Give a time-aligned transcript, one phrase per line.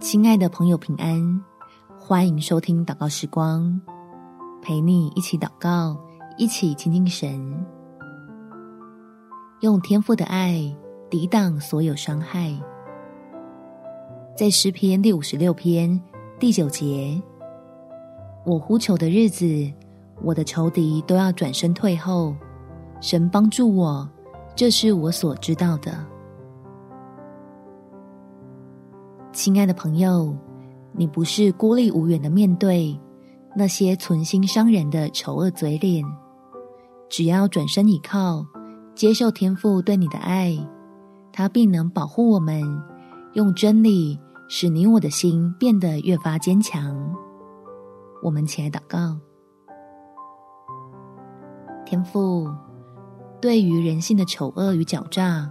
[0.00, 1.42] 亲爱的朋友，平安！
[1.98, 3.80] 欢迎收听祷告时光，
[4.62, 5.98] 陪你一起祷告，
[6.36, 7.66] 一起亲近神，
[9.60, 10.72] 用天赋的爱
[11.10, 12.54] 抵挡所有伤害。
[14.36, 16.00] 在诗篇第五十六篇
[16.38, 17.20] 第九节，
[18.46, 19.46] 我呼求的日子，
[20.22, 22.36] 我的仇敌都要转身退后。
[23.00, 24.08] 神帮助我，
[24.54, 25.92] 这是我所知道的。
[29.38, 30.36] 亲爱的朋友，
[30.90, 33.00] 你不是孤立无援的面对
[33.54, 36.04] 那些存心伤人的丑恶嘴脸，
[37.08, 38.44] 只要转身倚靠，
[38.96, 40.58] 接受天父对你的爱，
[41.32, 42.60] 他必能保护我们，
[43.34, 46.98] 用真理使你我的心变得越发坚强。
[48.24, 49.16] 我们起来祷告，
[51.86, 52.50] 天父，
[53.40, 55.48] 对于人性的丑恶与狡诈，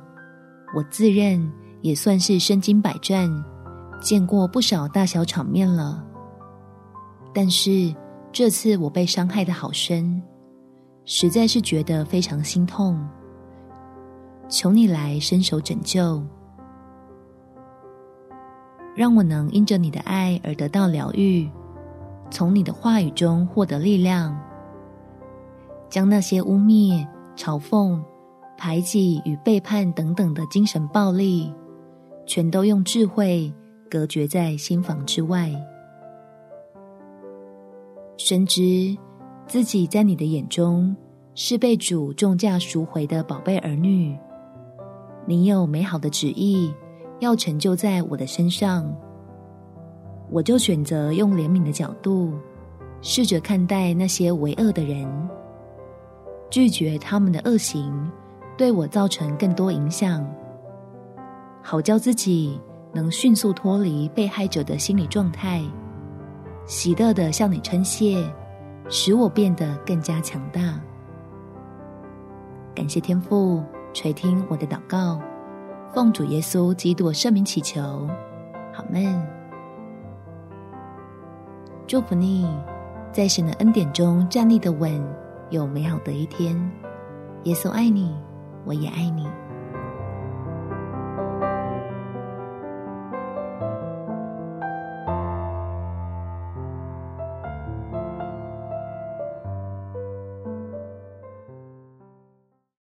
[0.76, 1.50] 我自认
[1.82, 3.32] 也算是身经百战。
[4.00, 6.04] 见过不少大小场面了，
[7.34, 7.94] 但是
[8.32, 10.22] 这次我被伤害得好深，
[11.04, 12.98] 实在是觉得非常心痛。
[14.48, 16.24] 求你来伸手拯救，
[18.96, 21.50] 让我能因着你的爱而得到疗愈，
[22.30, 24.40] 从你的话语中获得力量，
[25.90, 28.00] 将那些污蔑、嘲讽、
[28.58, 31.54] 排挤与背叛等等的精神暴力，
[32.26, 33.54] 全都用智慧。
[33.90, 35.52] 隔绝在心房之外，
[38.18, 38.96] 深知
[39.46, 40.96] 自己在你的眼中
[41.36, 44.18] 是被主重价赎回的宝贝儿女。
[45.26, 46.74] 你有美好的旨意
[47.20, 48.92] 要成就在我的身上，
[50.30, 52.34] 我就选择用怜悯的角度，
[53.02, 55.08] 试着看待那些为恶的人，
[56.50, 58.12] 拒绝他们的恶行
[58.58, 60.26] 对我造成更多影响，
[61.62, 62.60] 好叫自己。
[62.94, 65.62] 能迅速脱离被害者的心理状态，
[66.66, 68.24] 喜乐的向你称谢，
[68.90, 70.80] 使我变得更加强大。
[72.74, 75.20] 感谢天父垂听我的祷告，
[75.94, 77.82] 奉主耶稣基督圣名祈求，
[78.76, 79.22] 阿们。
[81.88, 82.48] 祝福你，
[83.12, 85.02] 在神的恩典中站立的稳，
[85.50, 86.56] 有美好的一天。
[87.44, 88.14] 耶稣爱你，
[88.66, 89.26] 我也爱你。